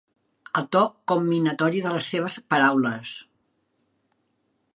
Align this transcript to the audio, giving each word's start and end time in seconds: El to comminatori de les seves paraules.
El 0.61 0.63
to 0.75 0.81
comminatori 1.11 1.83
de 1.87 1.93
les 1.99 2.09
seves 2.15 2.39
paraules. 2.55 3.17